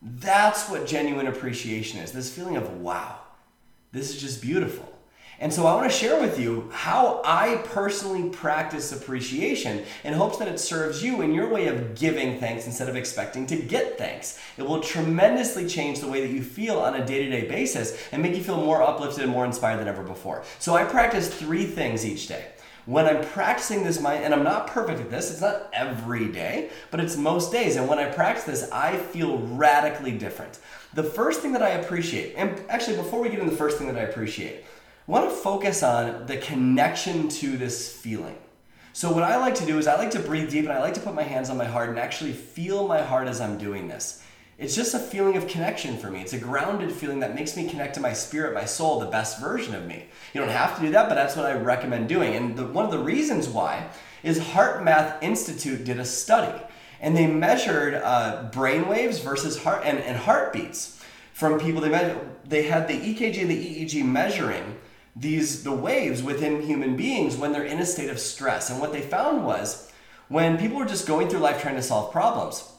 That's 0.00 0.68
what 0.68 0.86
genuine 0.86 1.26
appreciation 1.26 1.98
is 1.98 2.12
this 2.12 2.32
feeling 2.32 2.56
of 2.56 2.80
wow, 2.80 3.18
this 3.90 4.10
is 4.10 4.20
just 4.20 4.40
beautiful. 4.40 4.86
And 5.40 5.52
so 5.52 5.66
I 5.66 5.74
want 5.74 5.90
to 5.90 5.96
share 5.96 6.20
with 6.20 6.38
you 6.38 6.70
how 6.70 7.22
I 7.24 7.56
personally 7.64 8.28
practice 8.28 8.92
appreciation 8.92 9.84
in 10.04 10.12
hopes 10.12 10.36
that 10.36 10.46
it 10.48 10.60
serves 10.60 11.02
you 11.02 11.22
in 11.22 11.32
your 11.32 11.48
way 11.48 11.66
of 11.66 11.94
giving 11.96 12.38
thanks 12.38 12.66
instead 12.66 12.88
of 12.88 12.94
expecting 12.94 13.46
to 13.46 13.56
get 13.56 13.98
thanks. 13.98 14.38
It 14.56 14.62
will 14.62 14.80
tremendously 14.80 15.66
change 15.66 15.98
the 15.98 16.08
way 16.08 16.20
that 16.20 16.32
you 16.32 16.42
feel 16.42 16.78
on 16.78 16.94
a 16.94 17.04
day 17.04 17.24
to 17.24 17.30
day 17.30 17.48
basis 17.48 17.98
and 18.12 18.22
make 18.22 18.36
you 18.36 18.44
feel 18.44 18.62
more 18.62 18.82
uplifted 18.82 19.24
and 19.24 19.32
more 19.32 19.46
inspired 19.46 19.80
than 19.80 19.88
ever 19.88 20.04
before. 20.04 20.44
So 20.60 20.76
I 20.76 20.84
practice 20.84 21.34
three 21.34 21.64
things 21.64 22.06
each 22.06 22.28
day 22.28 22.44
when 22.90 23.06
I'm 23.06 23.24
practicing 23.24 23.84
this 23.84 24.00
mind, 24.00 24.24
and 24.24 24.34
I'm 24.34 24.42
not 24.42 24.66
perfect 24.66 24.98
at 24.98 25.10
this, 25.10 25.30
it's 25.30 25.40
not 25.40 25.70
every 25.72 26.26
day, 26.26 26.70
but 26.90 26.98
it's 26.98 27.16
most 27.16 27.52
days. 27.52 27.76
And 27.76 27.86
when 27.88 28.00
I 28.00 28.06
practice 28.06 28.42
this, 28.42 28.70
I 28.72 28.96
feel 28.96 29.38
radically 29.38 30.10
different. 30.10 30.58
The 30.94 31.04
first 31.04 31.40
thing 31.40 31.52
that 31.52 31.62
I 31.62 31.68
appreciate, 31.68 32.34
and 32.36 32.60
actually, 32.68 32.96
before 32.96 33.20
we 33.20 33.28
get 33.28 33.38
into 33.38 33.52
the 33.52 33.56
first 33.56 33.78
thing 33.78 33.86
that 33.86 33.96
I 33.96 34.02
appreciate, 34.02 34.64
I 35.06 35.12
want 35.12 35.30
to 35.30 35.36
focus 35.36 35.84
on 35.84 36.26
the 36.26 36.38
connection 36.38 37.28
to 37.28 37.56
this 37.56 37.96
feeling. 37.96 38.36
So, 38.92 39.12
what 39.12 39.22
I 39.22 39.36
like 39.36 39.54
to 39.56 39.66
do 39.66 39.78
is 39.78 39.86
I 39.86 39.94
like 39.94 40.10
to 40.10 40.18
breathe 40.18 40.50
deep 40.50 40.64
and 40.64 40.72
I 40.72 40.80
like 40.80 40.94
to 40.94 41.00
put 41.00 41.14
my 41.14 41.22
hands 41.22 41.48
on 41.48 41.56
my 41.56 41.66
heart 41.66 41.90
and 41.90 41.98
actually 41.98 42.32
feel 42.32 42.88
my 42.88 43.02
heart 43.02 43.28
as 43.28 43.40
I'm 43.40 43.56
doing 43.56 43.86
this. 43.86 44.20
It's 44.60 44.76
just 44.76 44.92
a 44.92 44.98
feeling 44.98 45.38
of 45.38 45.48
connection 45.48 45.96
for 45.96 46.10
me. 46.10 46.20
It's 46.20 46.34
a 46.34 46.38
grounded 46.38 46.92
feeling 46.92 47.20
that 47.20 47.34
makes 47.34 47.56
me 47.56 47.66
connect 47.66 47.94
to 47.94 48.00
my 48.00 48.12
spirit, 48.12 48.52
my 48.52 48.66
soul, 48.66 49.00
the 49.00 49.06
best 49.06 49.40
version 49.40 49.74
of 49.74 49.86
me. 49.86 50.04
You 50.34 50.40
don't 50.42 50.50
have 50.50 50.76
to 50.76 50.82
do 50.82 50.90
that, 50.90 51.08
but 51.08 51.14
that's 51.14 51.34
what 51.34 51.46
I 51.46 51.54
recommend 51.54 52.10
doing. 52.10 52.34
And 52.34 52.54
the, 52.54 52.66
one 52.66 52.84
of 52.84 52.90
the 52.90 52.98
reasons 52.98 53.48
why 53.48 53.88
is 54.22 54.38
HeartMath 54.38 55.22
Institute 55.22 55.84
did 55.84 55.98
a 55.98 56.04
study, 56.04 56.62
and 57.00 57.16
they 57.16 57.26
measured 57.26 57.94
uh, 57.94 58.50
brain 58.52 58.86
waves 58.86 59.20
versus 59.20 59.62
heart 59.62 59.80
and, 59.86 59.98
and 59.98 60.18
heartbeats 60.18 61.02
from 61.32 61.58
people. 61.58 61.80
They 61.80 61.88
measured, 61.88 62.20
they 62.44 62.64
had 62.64 62.86
the 62.86 63.00
EKG 63.00 63.40
and 63.40 63.50
the 63.50 63.86
EEG 63.86 64.04
measuring 64.04 64.76
these 65.16 65.64
the 65.64 65.72
waves 65.72 66.22
within 66.22 66.60
human 66.60 66.96
beings 66.96 67.34
when 67.34 67.52
they're 67.52 67.64
in 67.64 67.78
a 67.78 67.86
state 67.86 68.10
of 68.10 68.20
stress. 68.20 68.68
And 68.68 68.78
what 68.78 68.92
they 68.92 69.00
found 69.00 69.46
was 69.46 69.90
when 70.28 70.58
people 70.58 70.76
were 70.76 70.84
just 70.84 71.06
going 71.06 71.30
through 71.30 71.40
life 71.40 71.62
trying 71.62 71.76
to 71.76 71.82
solve 71.82 72.12
problems 72.12 72.69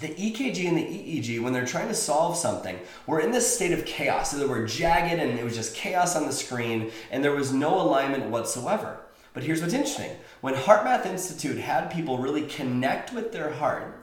the 0.00 0.08
EKG 0.08 0.68
and 0.68 0.76
the 0.76 0.82
EEG, 0.82 1.40
when 1.40 1.52
they're 1.52 1.64
trying 1.64 1.88
to 1.88 1.94
solve 1.94 2.36
something, 2.36 2.78
were 3.06 3.20
in 3.20 3.30
this 3.30 3.54
state 3.54 3.72
of 3.72 3.86
chaos. 3.86 4.30
So 4.30 4.38
they 4.38 4.44
were 4.44 4.66
jagged 4.66 5.18
and 5.18 5.38
it 5.38 5.44
was 5.44 5.54
just 5.54 5.74
chaos 5.74 6.16
on 6.16 6.26
the 6.26 6.32
screen 6.32 6.90
and 7.10 7.24
there 7.24 7.34
was 7.34 7.52
no 7.52 7.80
alignment 7.80 8.30
whatsoever. 8.30 8.98
But 9.32 9.42
here's 9.42 9.60
what's 9.60 9.74
interesting 9.74 10.10
when 10.40 10.54
HeartMath 10.54 11.06
Institute 11.06 11.58
had 11.58 11.90
people 11.90 12.18
really 12.18 12.46
connect 12.46 13.12
with 13.12 13.32
their 13.32 13.52
heart 13.52 14.02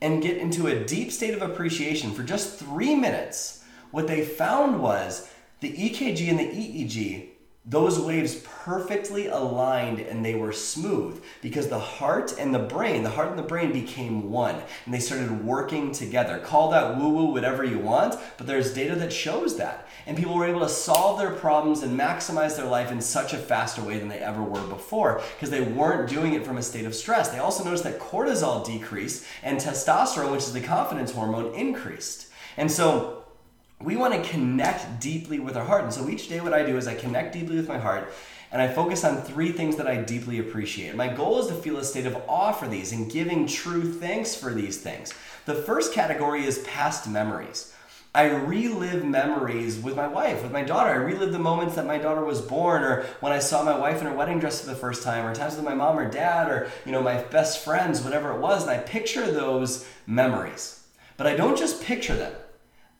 and 0.00 0.22
get 0.22 0.36
into 0.36 0.66
a 0.68 0.84
deep 0.84 1.10
state 1.12 1.34
of 1.34 1.42
appreciation 1.42 2.12
for 2.12 2.22
just 2.22 2.58
three 2.58 2.94
minutes, 2.94 3.64
what 3.90 4.06
they 4.06 4.24
found 4.24 4.80
was 4.80 5.30
the 5.60 5.72
EKG 5.72 6.28
and 6.30 6.38
the 6.38 6.44
EEG 6.44 7.28
those 7.68 8.00
waves 8.00 8.34
perfectly 8.34 9.26
aligned 9.26 10.00
and 10.00 10.24
they 10.24 10.34
were 10.34 10.52
smooth 10.52 11.22
because 11.42 11.68
the 11.68 11.78
heart 11.78 12.34
and 12.38 12.54
the 12.54 12.58
brain, 12.58 13.02
the 13.02 13.10
heart 13.10 13.28
and 13.28 13.38
the 13.38 13.42
brain 13.42 13.72
became 13.72 14.30
one 14.30 14.56
and 14.86 14.94
they 14.94 14.98
started 14.98 15.44
working 15.44 15.92
together. 15.92 16.38
Call 16.38 16.70
that 16.70 16.96
woo 16.96 17.10
woo, 17.10 17.26
whatever 17.26 17.64
you 17.64 17.78
want, 17.78 18.16
but 18.38 18.46
there's 18.46 18.72
data 18.72 18.94
that 18.94 19.12
shows 19.12 19.58
that. 19.58 19.86
And 20.06 20.16
people 20.16 20.34
were 20.34 20.46
able 20.46 20.60
to 20.60 20.68
solve 20.68 21.18
their 21.18 21.32
problems 21.32 21.82
and 21.82 21.98
maximize 21.98 22.56
their 22.56 22.64
life 22.64 22.90
in 22.90 23.02
such 23.02 23.34
a 23.34 23.38
faster 23.38 23.82
way 23.82 23.98
than 23.98 24.08
they 24.08 24.18
ever 24.18 24.42
were 24.42 24.66
before 24.68 25.20
because 25.36 25.50
they 25.50 25.60
weren't 25.60 26.08
doing 26.08 26.32
it 26.32 26.46
from 26.46 26.56
a 26.56 26.62
state 26.62 26.86
of 26.86 26.94
stress. 26.94 27.28
They 27.28 27.38
also 27.38 27.64
noticed 27.64 27.84
that 27.84 28.00
cortisol 28.00 28.64
decreased 28.64 29.26
and 29.42 29.58
testosterone, 29.58 30.32
which 30.32 30.44
is 30.44 30.54
the 30.54 30.62
confidence 30.62 31.12
hormone, 31.12 31.54
increased. 31.54 32.28
And 32.56 32.72
so, 32.72 33.24
we 33.82 33.96
want 33.96 34.14
to 34.14 34.30
connect 34.30 35.00
deeply 35.00 35.38
with 35.38 35.56
our 35.56 35.64
heart. 35.64 35.84
And 35.84 35.92
so 35.92 36.08
each 36.08 36.28
day, 36.28 36.40
what 36.40 36.52
I 36.52 36.64
do 36.64 36.76
is 36.76 36.88
I 36.88 36.94
connect 36.94 37.32
deeply 37.32 37.56
with 37.56 37.68
my 37.68 37.78
heart 37.78 38.12
and 38.50 38.62
I 38.62 38.68
focus 38.68 39.04
on 39.04 39.22
three 39.22 39.52
things 39.52 39.76
that 39.76 39.86
I 39.86 39.96
deeply 39.96 40.38
appreciate. 40.38 40.94
My 40.94 41.08
goal 41.08 41.40
is 41.40 41.48
to 41.48 41.54
feel 41.54 41.76
a 41.76 41.84
state 41.84 42.06
of 42.06 42.16
awe 42.26 42.52
for 42.52 42.66
these 42.66 42.92
and 42.92 43.10
giving 43.10 43.46
true 43.46 43.92
thanks 43.92 44.34
for 44.34 44.52
these 44.52 44.78
things. 44.78 45.12
The 45.44 45.54
first 45.54 45.92
category 45.92 46.44
is 46.44 46.58
past 46.60 47.08
memories. 47.08 47.74
I 48.14 48.30
relive 48.30 49.04
memories 49.04 49.78
with 49.78 49.94
my 49.94 50.08
wife, 50.08 50.42
with 50.42 50.50
my 50.50 50.62
daughter. 50.62 50.90
I 50.90 50.94
relive 50.94 51.30
the 51.30 51.38
moments 51.38 51.74
that 51.74 51.86
my 51.86 51.98
daughter 51.98 52.24
was 52.24 52.40
born, 52.40 52.82
or 52.82 53.02
when 53.20 53.32
I 53.32 53.38
saw 53.38 53.62
my 53.62 53.78
wife 53.78 54.00
in 54.00 54.06
her 54.06 54.14
wedding 54.14 54.38
dress 54.38 54.62
for 54.62 54.66
the 54.66 54.74
first 54.74 55.02
time, 55.02 55.26
or 55.26 55.34
times 55.34 55.56
with 55.56 55.64
my 55.64 55.74
mom 55.74 55.98
or 55.98 56.10
dad, 56.10 56.48
or 56.48 56.70
you 56.86 56.90
know 56.90 57.02
my 57.02 57.22
best 57.24 57.62
friends, 57.62 58.02
whatever 58.02 58.32
it 58.32 58.40
was. 58.40 58.62
And 58.62 58.70
I 58.70 58.78
picture 58.78 59.30
those 59.30 59.86
memories, 60.06 60.82
but 61.18 61.26
I 61.26 61.36
don't 61.36 61.56
just 61.56 61.82
picture 61.82 62.16
them. 62.16 62.32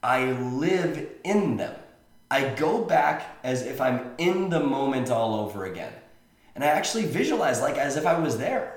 I 0.03 0.33
live 0.33 1.09
in 1.25 1.57
them. 1.57 1.75
I 2.31 2.49
go 2.55 2.85
back 2.85 3.39
as 3.43 3.63
if 3.63 3.81
I'm 3.81 4.13
in 4.19 4.51
the 4.51 4.61
moment 4.61 5.11
all 5.11 5.41
over 5.41 5.65
again. 5.65 5.93
And 6.55 6.63
I 6.63 6.69
actually 6.69 7.07
visualize 7.07 7.61
like 7.61 7.77
as 7.77 7.97
if 7.97 8.07
I 8.07 8.19
was 8.19 8.39
there. 8.39 8.75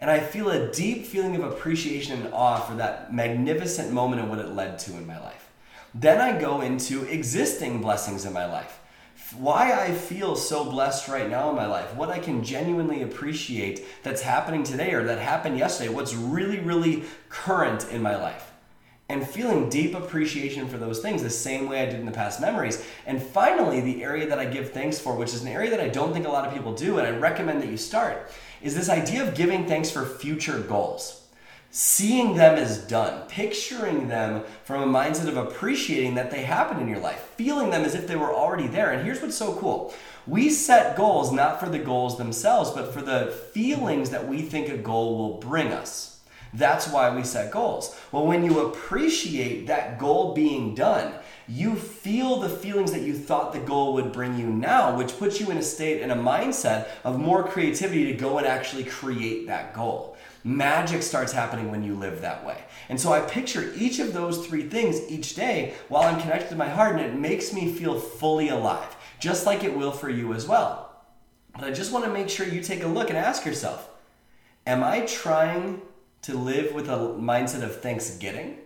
And 0.00 0.10
I 0.10 0.20
feel 0.20 0.50
a 0.50 0.72
deep 0.72 1.06
feeling 1.06 1.36
of 1.36 1.44
appreciation 1.44 2.20
and 2.20 2.34
awe 2.34 2.60
for 2.60 2.74
that 2.76 3.12
magnificent 3.14 3.92
moment 3.92 4.20
and 4.20 4.30
what 4.30 4.38
it 4.38 4.48
led 4.48 4.78
to 4.80 4.96
in 4.96 5.06
my 5.06 5.18
life. 5.20 5.50
Then 5.94 6.20
I 6.20 6.38
go 6.38 6.60
into 6.60 7.04
existing 7.04 7.80
blessings 7.80 8.24
in 8.24 8.32
my 8.32 8.46
life. 8.46 8.80
Why 9.36 9.72
I 9.72 9.92
feel 9.92 10.34
so 10.34 10.64
blessed 10.64 11.08
right 11.08 11.30
now 11.30 11.50
in 11.50 11.56
my 11.56 11.66
life, 11.66 11.94
what 11.94 12.10
I 12.10 12.18
can 12.18 12.42
genuinely 12.42 13.02
appreciate 13.02 13.84
that's 14.02 14.22
happening 14.22 14.64
today 14.64 14.92
or 14.92 15.04
that 15.04 15.18
happened 15.18 15.56
yesterday, 15.56 15.92
what's 15.92 16.14
really, 16.14 16.58
really 16.58 17.04
current 17.28 17.88
in 17.90 18.02
my 18.02 18.16
life 18.16 18.53
and 19.08 19.28
feeling 19.28 19.68
deep 19.68 19.94
appreciation 19.94 20.66
for 20.66 20.78
those 20.78 21.00
things 21.00 21.22
the 21.22 21.30
same 21.30 21.68
way 21.68 21.82
I 21.82 21.86
did 21.86 22.00
in 22.00 22.06
the 22.06 22.12
past 22.12 22.40
memories. 22.40 22.84
And 23.06 23.22
finally, 23.22 23.80
the 23.80 24.02
area 24.02 24.26
that 24.28 24.38
I 24.38 24.46
give 24.46 24.72
thanks 24.72 24.98
for, 24.98 25.14
which 25.14 25.34
is 25.34 25.42
an 25.42 25.48
area 25.48 25.70
that 25.70 25.80
I 25.80 25.88
don't 25.88 26.12
think 26.12 26.26
a 26.26 26.30
lot 26.30 26.46
of 26.46 26.54
people 26.54 26.74
do, 26.74 26.98
and 26.98 27.06
I 27.06 27.18
recommend 27.18 27.62
that 27.62 27.68
you 27.68 27.76
start, 27.76 28.30
is 28.62 28.74
this 28.74 28.88
idea 28.88 29.26
of 29.26 29.34
giving 29.34 29.66
thanks 29.66 29.90
for 29.90 30.06
future 30.06 30.58
goals. 30.58 31.20
Seeing 31.70 32.36
them 32.36 32.56
as 32.56 32.78
done, 32.78 33.26
picturing 33.28 34.06
them 34.06 34.44
from 34.62 34.82
a 34.82 34.98
mindset 34.98 35.26
of 35.26 35.36
appreciating 35.36 36.14
that 36.14 36.30
they 36.30 36.44
happen 36.44 36.80
in 36.80 36.88
your 36.88 37.00
life, 37.00 37.18
feeling 37.36 37.70
them 37.70 37.84
as 37.84 37.96
if 37.96 38.06
they 38.06 38.14
were 38.14 38.32
already 38.32 38.68
there. 38.68 38.92
And 38.92 39.04
here's 39.04 39.20
what's 39.20 39.36
so 39.36 39.56
cool 39.56 39.92
we 40.26 40.48
set 40.48 40.96
goals 40.96 41.32
not 41.32 41.60
for 41.60 41.68
the 41.68 41.78
goals 41.78 42.16
themselves, 42.16 42.70
but 42.70 42.94
for 42.94 43.02
the 43.02 43.26
feelings 43.52 44.10
that 44.10 44.26
we 44.26 44.40
think 44.40 44.68
a 44.68 44.78
goal 44.78 45.18
will 45.18 45.38
bring 45.38 45.68
us. 45.68 46.13
That's 46.54 46.88
why 46.88 47.14
we 47.14 47.24
set 47.24 47.50
goals. 47.50 47.98
Well, 48.12 48.26
when 48.26 48.44
you 48.44 48.66
appreciate 48.66 49.66
that 49.66 49.98
goal 49.98 50.34
being 50.34 50.74
done, 50.74 51.12
you 51.48 51.74
feel 51.74 52.38
the 52.38 52.48
feelings 52.48 52.92
that 52.92 53.02
you 53.02 53.12
thought 53.12 53.52
the 53.52 53.58
goal 53.58 53.94
would 53.94 54.12
bring 54.12 54.38
you 54.38 54.46
now, 54.46 54.96
which 54.96 55.18
puts 55.18 55.40
you 55.40 55.50
in 55.50 55.58
a 55.58 55.62
state 55.62 56.00
and 56.00 56.12
a 56.12 56.16
mindset 56.16 56.88
of 57.02 57.18
more 57.18 57.46
creativity 57.46 58.06
to 58.06 58.14
go 58.14 58.38
and 58.38 58.46
actually 58.46 58.84
create 58.84 59.48
that 59.48 59.74
goal. 59.74 60.16
Magic 60.44 61.02
starts 61.02 61.32
happening 61.32 61.70
when 61.70 61.82
you 61.82 61.94
live 61.94 62.20
that 62.20 62.46
way. 62.46 62.58
And 62.88 63.00
so 63.00 63.12
I 63.12 63.20
picture 63.20 63.72
each 63.76 63.98
of 63.98 64.12
those 64.12 64.46
three 64.46 64.68
things 64.68 65.00
each 65.10 65.34
day 65.34 65.74
while 65.88 66.02
I'm 66.02 66.20
connected 66.20 66.50
to 66.50 66.56
my 66.56 66.68
heart, 66.68 66.96
and 66.96 67.04
it 67.04 67.18
makes 67.18 67.52
me 67.52 67.72
feel 67.72 67.98
fully 67.98 68.48
alive, 68.48 68.94
just 69.18 69.44
like 69.44 69.64
it 69.64 69.76
will 69.76 69.92
for 69.92 70.08
you 70.08 70.32
as 70.34 70.46
well. 70.46 71.02
But 71.54 71.64
I 71.64 71.72
just 71.72 71.92
want 71.92 72.04
to 72.04 72.12
make 72.12 72.28
sure 72.28 72.46
you 72.46 72.62
take 72.62 72.84
a 72.84 72.88
look 72.88 73.08
and 73.08 73.18
ask 73.18 73.44
yourself 73.44 73.90
Am 74.66 74.82
I 74.82 75.00
trying 75.00 75.82
to 76.24 76.36
live 76.36 76.72
with 76.72 76.88
a 76.88 76.96
mindset 76.96 77.62
of 77.62 77.82
thanksgetting, 77.82 78.56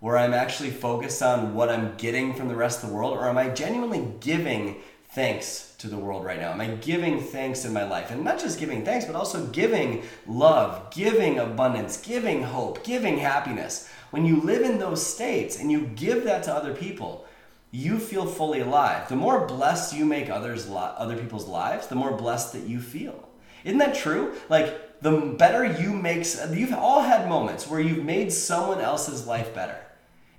where 0.00 0.16
I'm 0.16 0.32
actually 0.32 0.70
focused 0.70 1.22
on 1.22 1.54
what 1.54 1.68
I'm 1.68 1.94
getting 1.96 2.34
from 2.34 2.48
the 2.48 2.56
rest 2.56 2.82
of 2.82 2.88
the 2.88 2.94
world, 2.94 3.16
or 3.16 3.28
am 3.28 3.36
I 3.36 3.50
genuinely 3.50 4.14
giving 4.20 4.80
thanks 5.10 5.74
to 5.76 5.88
the 5.88 5.98
world 5.98 6.24
right 6.24 6.40
now? 6.40 6.52
Am 6.52 6.60
I 6.62 6.68
giving 6.68 7.20
thanks 7.20 7.66
in 7.66 7.72
my 7.74 7.84
life? 7.84 8.10
And 8.10 8.24
not 8.24 8.40
just 8.40 8.58
giving 8.58 8.82
thanks, 8.82 9.04
but 9.04 9.14
also 9.14 9.46
giving 9.48 10.04
love, 10.26 10.90
giving 10.90 11.38
abundance, 11.38 11.98
giving 11.98 12.42
hope, 12.42 12.82
giving 12.82 13.18
happiness. 13.18 13.90
When 14.10 14.24
you 14.24 14.40
live 14.40 14.62
in 14.62 14.78
those 14.78 15.06
states 15.06 15.58
and 15.58 15.70
you 15.70 15.82
give 15.94 16.24
that 16.24 16.44
to 16.44 16.54
other 16.54 16.74
people, 16.74 17.26
you 17.70 17.98
feel 17.98 18.24
fully 18.24 18.60
alive. 18.60 19.08
The 19.10 19.16
more 19.16 19.46
blessed 19.46 19.94
you 19.94 20.06
make 20.06 20.30
others 20.30 20.66
other 20.70 21.16
people's 21.16 21.46
lives, 21.46 21.88
the 21.88 21.94
more 21.94 22.16
blessed 22.16 22.54
that 22.54 22.66
you 22.66 22.80
feel. 22.80 23.28
Isn't 23.64 23.78
that 23.78 23.94
true? 23.94 24.34
Like 24.48 25.00
the 25.00 25.12
better 25.38 25.64
you 25.64 25.92
make, 25.92 26.26
you've 26.50 26.72
all 26.72 27.02
had 27.02 27.28
moments 27.28 27.68
where 27.68 27.80
you've 27.80 28.04
made 28.04 28.32
someone 28.32 28.80
else's 28.80 29.26
life 29.26 29.54
better. 29.54 29.78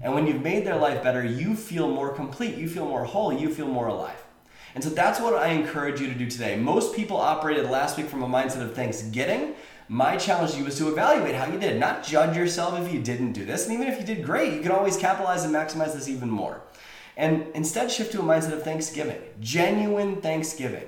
And 0.01 0.13
when 0.13 0.27
you've 0.27 0.41
made 0.41 0.65
their 0.65 0.77
life 0.77 1.01
better, 1.01 1.23
you 1.23 1.55
feel 1.55 1.87
more 1.87 2.13
complete, 2.13 2.55
you 2.55 2.67
feel 2.67 2.85
more 2.85 3.05
whole, 3.05 3.31
you 3.31 3.53
feel 3.53 3.67
more 3.67 3.87
alive. 3.87 4.21
And 4.75 4.83
so 4.83 4.89
that's 4.89 5.19
what 5.19 5.35
I 5.35 5.49
encourage 5.49 6.01
you 6.01 6.07
to 6.07 6.15
do 6.15 6.29
today. 6.29 6.55
Most 6.57 6.95
people 6.95 7.17
operated 7.17 7.69
last 7.69 7.95
week 7.97 8.07
from 8.07 8.23
a 8.23 8.27
mindset 8.27 8.63
of 8.63 8.73
thanksgetting. 8.73 9.53
My 9.87 10.17
challenge 10.17 10.53
to 10.53 10.59
you 10.59 10.65
is 10.65 10.77
to 10.79 10.87
evaluate 10.89 11.35
how 11.35 11.45
you 11.45 11.59
did, 11.59 11.79
not 11.79 12.03
judge 12.03 12.35
yourself 12.35 12.79
if 12.79 12.91
you 12.91 12.99
didn't 12.99 13.33
do 13.33 13.45
this. 13.45 13.65
And 13.65 13.73
even 13.73 13.87
if 13.87 13.99
you 13.99 14.05
did 14.05 14.25
great, 14.25 14.53
you 14.53 14.61
can 14.61 14.71
always 14.71 14.97
capitalize 14.97 15.43
and 15.43 15.53
maximize 15.53 15.93
this 15.93 16.09
even 16.09 16.29
more. 16.29 16.61
And 17.15 17.45
instead, 17.53 17.91
shift 17.91 18.11
to 18.13 18.19
a 18.19 18.23
mindset 18.23 18.53
of 18.53 18.63
thanksgiving, 18.63 19.21
genuine 19.39 20.21
thanksgiving, 20.21 20.85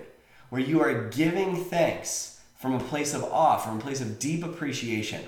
where 0.56 0.64
you 0.64 0.82
are 0.82 1.10
giving 1.10 1.54
thanks 1.66 2.40
from 2.56 2.76
a 2.76 2.80
place 2.80 3.14
of 3.14 3.26
awe, 3.26 3.58
from 3.58 3.78
a 3.78 3.82
place 3.82 4.00
of 4.00 4.20
deep 4.20 4.42
appreciation, 4.42 5.22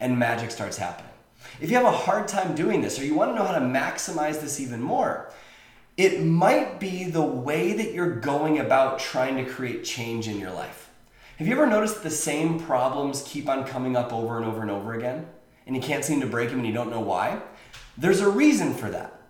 and 0.00 0.18
magic 0.18 0.50
starts 0.50 0.76
happening. 0.76 1.12
If 1.60 1.70
you 1.70 1.76
have 1.76 1.86
a 1.86 1.96
hard 1.96 2.26
time 2.26 2.56
doing 2.56 2.80
this 2.82 2.98
or 2.98 3.04
you 3.04 3.14
want 3.14 3.30
to 3.30 3.36
know 3.36 3.44
how 3.44 3.56
to 3.56 3.64
maximize 3.64 4.40
this 4.40 4.58
even 4.58 4.82
more, 4.82 5.30
it 5.96 6.24
might 6.24 6.80
be 6.80 7.04
the 7.04 7.22
way 7.22 7.74
that 7.74 7.94
you're 7.94 8.16
going 8.16 8.58
about 8.58 8.98
trying 8.98 9.36
to 9.36 9.48
create 9.48 9.84
change 9.84 10.26
in 10.26 10.40
your 10.40 10.50
life. 10.50 10.90
Have 11.36 11.46
you 11.46 11.54
ever 11.54 11.68
noticed 11.68 11.94
that 11.94 12.02
the 12.02 12.10
same 12.10 12.58
problems 12.58 13.22
keep 13.24 13.48
on 13.48 13.64
coming 13.64 13.94
up 13.94 14.12
over 14.12 14.36
and 14.36 14.44
over 14.44 14.62
and 14.62 14.70
over 14.72 14.94
again? 14.94 15.28
And 15.64 15.76
you 15.76 15.82
can't 15.82 16.04
seem 16.04 16.20
to 16.22 16.26
break 16.26 16.50
them 16.50 16.58
and 16.58 16.66
you 16.66 16.74
don't 16.74 16.90
know 16.90 16.98
why? 16.98 17.40
There's 17.96 18.20
a 18.20 18.28
reason 18.28 18.74
for 18.74 18.90
that. 18.90 19.21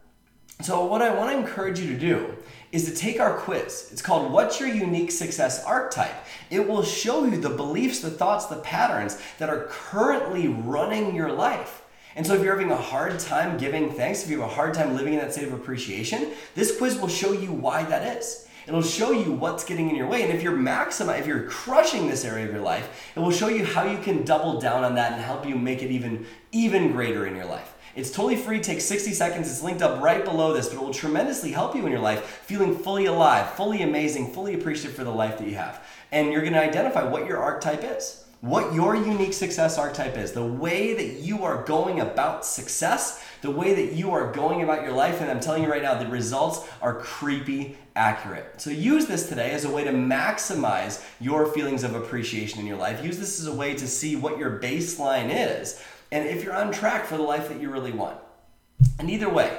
So, 0.63 0.85
what 0.85 1.03
I 1.03 1.13
want 1.13 1.33
to 1.33 1.37
encourage 1.37 1.81
you 1.81 1.93
to 1.93 1.99
do 1.99 2.37
is 2.71 2.85
to 2.85 2.95
take 2.95 3.19
our 3.19 3.37
quiz. 3.37 3.89
It's 3.91 4.01
called 4.01 4.31
What's 4.31 4.61
Your 4.61 4.69
Unique 4.69 5.11
Success 5.11 5.65
Archetype? 5.65 6.15
It 6.51 6.69
will 6.69 6.85
show 6.85 7.25
you 7.25 7.37
the 7.37 7.51
beliefs, 7.51 7.99
the 7.99 8.11
thoughts, 8.11 8.47
the 8.47 8.61
patterns 8.61 9.21
that 9.39 9.51
are 9.51 9.67
currently 9.69 10.47
running 10.47 11.17
your 11.17 11.33
life. 11.33 11.83
And 12.15 12.25
so, 12.25 12.35
if 12.35 12.43
you're 12.45 12.55
having 12.55 12.71
a 12.71 12.77
hard 12.77 13.19
time 13.19 13.59
giving 13.59 13.91
thanks, 13.91 14.23
if 14.23 14.31
you 14.31 14.41
have 14.41 14.51
a 14.51 14.55
hard 14.55 14.73
time 14.73 14.95
living 14.95 15.15
in 15.15 15.19
that 15.19 15.33
state 15.33 15.49
of 15.49 15.53
appreciation, 15.53 16.31
this 16.55 16.79
quiz 16.79 16.97
will 16.97 17.09
show 17.09 17.33
you 17.33 17.53
why 17.53 17.83
that 17.83 18.17
is. 18.17 18.47
It'll 18.69 18.83
show 18.83 19.11
you 19.11 19.33
what's 19.33 19.65
getting 19.65 19.91
in 19.91 19.97
your 19.97 20.07
way. 20.07 20.23
And 20.23 20.33
if 20.33 20.45
you're 20.45 20.57
maximizing, 20.57 21.19
if 21.19 21.27
you're 21.27 21.49
crushing 21.49 22.07
this 22.07 22.25
area 22.25 22.47
of 22.47 22.53
your 22.53 22.63
life, 22.63 23.11
it 23.17 23.19
will 23.19 23.33
show 23.33 23.49
you 23.49 23.65
how 23.65 23.83
you 23.83 23.99
can 23.99 24.25
double 24.25 24.61
down 24.61 24.85
on 24.85 24.95
that 24.95 25.15
and 25.15 25.21
help 25.21 25.45
you 25.45 25.57
make 25.57 25.83
it 25.83 25.91
even, 25.91 26.25
even 26.53 26.93
greater 26.93 27.27
in 27.27 27.35
your 27.35 27.47
life. 27.47 27.75
It's 27.95 28.11
totally 28.11 28.37
free, 28.37 28.61
takes 28.61 28.85
60 28.85 29.13
seconds. 29.13 29.51
It's 29.51 29.63
linked 29.63 29.83
up 29.83 30.01
right 30.03 30.25
below 30.25 30.55
this, 30.55 30.69
but 30.69 30.77
it 30.77 30.83
will 30.83 30.95
tremendously 30.95 31.53
help 31.53 31.77
you 31.77 31.85
in 31.85 31.93
your 31.93 32.01
life, 32.01 32.25
feeling 32.25 32.77
fully 32.77 33.05
alive, 33.05 33.51
fully 33.51 33.83
amazing, 33.83 34.33
fully 34.33 34.55
appreciative 34.55 34.97
for 34.97 35.05
the 35.05 35.11
life 35.11 35.39
that 35.39 35.47
you 35.47 35.57
have. 35.57 35.85
And 36.11 36.33
you're 36.33 36.41
going 36.43 36.55
to 36.55 36.63
identify 36.63 37.03
what 37.03 37.27
your 37.27 37.39
archetype 37.39 37.85
is, 37.85 38.25
what 38.41 38.73
your 38.75 38.97
unique 38.97 39.35
success 39.35 39.79
archetype 39.79 40.17
is, 40.17 40.33
the 40.33 40.45
way 40.45 40.95
that 40.95 41.21
you 41.21 41.45
are 41.45 41.63
going 41.65 42.01
about 42.01 42.47
success, 42.47 43.25
the 43.43 43.51
way 43.51 43.75
that 43.75 43.95
you 43.95 44.11
are 44.11 44.33
going 44.33 44.63
about 44.63 44.83
your 44.83 44.93
life. 44.93 45.21
And 45.21 45.31
I'm 45.31 45.41
telling 45.41 45.63
you 45.63 45.71
right 45.71 45.83
now, 45.83 45.95
the 45.95 46.09
results 46.09 46.67
are 46.81 46.95
creepy 46.95 47.77
accurate. 47.95 48.61
So 48.61 48.71
use 48.71 49.07
this 49.07 49.29
today 49.29 49.51
as 49.51 49.65
a 49.65 49.71
way 49.71 49.85
to 49.85 49.93
maximize 49.93 51.05
your 51.21 51.47
feelings 51.47 51.85
of 51.85 51.95
appreciation 51.95 52.59
in 52.59 52.67
your 52.67 52.79
life. 52.79 53.05
Use 53.05 53.19
this 53.19 53.39
as 53.39 53.47
a 53.47 53.55
way 53.55 53.75
to 53.75 53.87
see 53.87 54.17
what 54.17 54.39
your 54.39 54.59
baseline 54.59 55.29
is 55.31 55.83
and 56.13 56.29
if 56.29 56.45
you're 56.45 56.55
on 56.55 56.71
track 56.71 57.07
for 57.07 57.17
the 57.17 57.23
life 57.23 57.49
that 57.49 57.61
you 57.61 57.71
really 57.71 57.91
want. 57.91 58.19
And 58.99 59.11
either 59.11 59.29
way, 59.29 59.59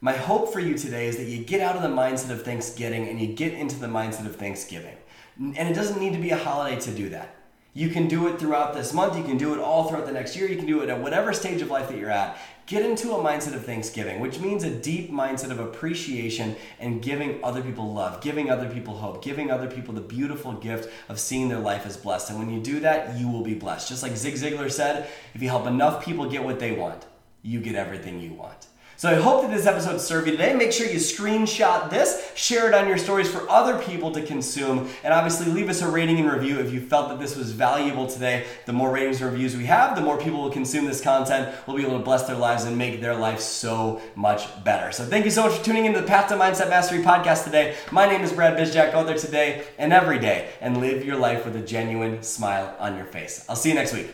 my 0.00 0.12
hope 0.12 0.52
for 0.52 0.60
you 0.60 0.76
today 0.76 1.06
is 1.06 1.16
that 1.16 1.28
you 1.28 1.42
get 1.42 1.60
out 1.60 1.76
of 1.76 1.82
the 1.82 1.88
mindset 1.88 2.30
of 2.30 2.42
Thanksgetting 2.42 3.08
and 3.08 3.20
you 3.20 3.28
get 3.28 3.54
into 3.54 3.78
the 3.78 3.86
mindset 3.86 4.26
of 4.26 4.36
Thanksgiving. 4.36 4.96
And 5.38 5.68
it 5.68 5.74
doesn't 5.74 6.00
need 6.00 6.12
to 6.12 6.20
be 6.20 6.30
a 6.30 6.36
holiday 6.36 6.78
to 6.80 6.90
do 6.90 7.08
that. 7.10 7.34
You 7.76 7.90
can 7.90 8.06
do 8.06 8.28
it 8.28 8.38
throughout 8.38 8.72
this 8.72 8.92
month. 8.92 9.16
You 9.16 9.24
can 9.24 9.36
do 9.36 9.52
it 9.52 9.58
all 9.58 9.88
throughout 9.88 10.06
the 10.06 10.12
next 10.12 10.36
year. 10.36 10.48
You 10.48 10.56
can 10.56 10.66
do 10.66 10.82
it 10.82 10.88
at 10.88 11.00
whatever 11.00 11.32
stage 11.32 11.60
of 11.60 11.70
life 11.70 11.88
that 11.88 11.98
you're 11.98 12.08
at. 12.08 12.38
Get 12.66 12.88
into 12.88 13.12
a 13.12 13.18
mindset 13.18 13.52
of 13.52 13.66
thanksgiving, 13.66 14.20
which 14.20 14.38
means 14.38 14.62
a 14.62 14.70
deep 14.70 15.10
mindset 15.10 15.50
of 15.50 15.58
appreciation 15.58 16.54
and 16.78 17.02
giving 17.02 17.42
other 17.42 17.60
people 17.60 17.92
love, 17.92 18.20
giving 18.22 18.48
other 18.48 18.70
people 18.70 18.96
hope, 18.96 19.24
giving 19.24 19.50
other 19.50 19.68
people 19.68 19.92
the 19.92 20.00
beautiful 20.00 20.52
gift 20.52 20.88
of 21.08 21.18
seeing 21.18 21.48
their 21.48 21.58
life 21.58 21.84
as 21.84 21.96
blessed. 21.96 22.30
And 22.30 22.38
when 22.38 22.48
you 22.48 22.60
do 22.60 22.78
that, 22.80 23.18
you 23.18 23.28
will 23.28 23.42
be 23.42 23.54
blessed. 23.54 23.88
Just 23.88 24.04
like 24.04 24.16
Zig 24.16 24.34
Ziglar 24.34 24.70
said, 24.70 25.08
if 25.34 25.42
you 25.42 25.48
help 25.48 25.66
enough 25.66 26.04
people 26.04 26.30
get 26.30 26.44
what 26.44 26.60
they 26.60 26.72
want, 26.72 27.04
you 27.42 27.58
get 27.60 27.74
everything 27.74 28.20
you 28.20 28.32
want. 28.34 28.68
So 28.96 29.10
I 29.10 29.14
hope 29.14 29.42
that 29.42 29.50
this 29.50 29.66
episode 29.66 30.00
served 30.00 30.26
you 30.26 30.32
today. 30.32 30.54
Make 30.54 30.72
sure 30.72 30.86
you 30.86 30.98
screenshot 30.98 31.90
this, 31.90 32.30
share 32.34 32.68
it 32.68 32.74
on 32.74 32.86
your 32.86 32.96
stories 32.96 33.30
for 33.30 33.48
other 33.50 33.82
people 33.82 34.12
to 34.12 34.22
consume, 34.22 34.88
and 35.02 35.12
obviously 35.12 35.50
leave 35.52 35.68
us 35.68 35.82
a 35.82 35.88
rating 35.88 36.18
and 36.20 36.30
review 36.30 36.58
if 36.60 36.72
you 36.72 36.80
felt 36.80 37.08
that 37.08 37.18
this 37.18 37.36
was 37.36 37.50
valuable 37.50 38.06
today. 38.06 38.46
The 38.66 38.72
more 38.72 38.92
ratings 38.92 39.20
and 39.20 39.30
reviews 39.30 39.56
we 39.56 39.66
have, 39.66 39.96
the 39.96 40.02
more 40.02 40.16
people 40.16 40.40
will 40.40 40.50
consume 40.50 40.86
this 40.86 41.00
content. 41.00 41.54
We'll 41.66 41.76
be 41.76 41.84
able 41.84 41.98
to 41.98 42.04
bless 42.04 42.22
their 42.26 42.36
lives 42.36 42.64
and 42.64 42.78
make 42.78 43.00
their 43.00 43.16
life 43.16 43.40
so 43.40 44.00
much 44.14 44.64
better. 44.64 44.92
So 44.92 45.04
thank 45.04 45.24
you 45.24 45.30
so 45.30 45.42
much 45.42 45.58
for 45.58 45.64
tuning 45.64 45.86
into 45.86 46.00
the 46.00 46.06
Path 46.06 46.28
to 46.28 46.36
Mindset 46.36 46.70
Mastery 46.70 47.02
podcast 47.02 47.44
today. 47.44 47.76
My 47.90 48.06
name 48.06 48.22
is 48.22 48.32
Brad 48.32 48.56
Bizjack. 48.56 48.92
Go 48.92 49.04
there 49.04 49.18
today 49.18 49.64
and 49.78 49.92
every 49.92 50.18
day 50.18 50.50
and 50.60 50.78
live 50.78 51.04
your 51.04 51.16
life 51.16 51.44
with 51.44 51.56
a 51.56 51.60
genuine 51.60 52.22
smile 52.22 52.76
on 52.78 52.96
your 52.96 53.06
face. 53.06 53.44
I'll 53.48 53.56
see 53.56 53.70
you 53.70 53.74
next 53.74 53.92
week. 53.92 54.10